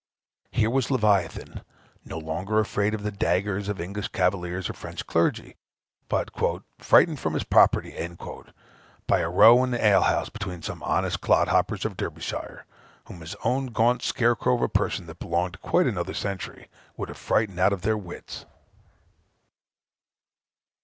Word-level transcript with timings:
Here 0.49 0.71
was 0.71 0.89
Leviathan, 0.89 1.61
no 2.03 2.17
longer 2.17 2.57
afraid 2.57 2.95
of 2.95 3.03
the 3.03 3.11
daggers 3.11 3.69
of 3.69 3.79
English 3.79 4.07
cavaliers 4.07 4.67
or 4.67 4.73
French 4.73 5.05
clergy, 5.05 5.57
but 6.09 6.31
"frightened 6.79 7.19
from 7.19 7.35
his 7.35 7.43
propriety" 7.43 7.95
by 9.05 9.19
a 9.19 9.29
row 9.29 9.63
in 9.63 9.75
an 9.75 9.79
ale 9.79 10.01
house 10.01 10.29
between 10.29 10.63
some 10.63 10.81
honest 10.81 11.21
clod 11.21 11.49
hoppers 11.49 11.85
of 11.85 11.97
Derbyshire, 11.97 12.65
whom 13.05 13.21
his 13.21 13.35
own 13.45 13.67
gaunt 13.67 14.01
scare 14.01 14.35
crow 14.35 14.55
of 14.55 14.63
a 14.63 14.69
person 14.69 15.05
that 15.05 15.19
belonged 15.19 15.53
to 15.53 15.59
quite 15.59 15.85
another 15.85 16.15
century, 16.15 16.67
would 16.97 17.09
have 17.09 17.17
frightened 17.19 17.59
out 17.59 17.71
of 17.71 17.83
their 17.83 17.95
wits. 17.95 18.47